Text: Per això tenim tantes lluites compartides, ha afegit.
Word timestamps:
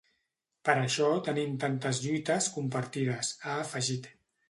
Per 0.69 0.73
això 0.85 1.09
tenim 1.27 1.53
tantes 1.65 2.01
lluites 2.07 2.51
compartides, 2.59 3.33
ha 3.47 3.63
afegit. 3.69 4.15